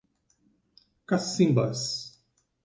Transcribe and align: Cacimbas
Cacimbas 1.07 1.79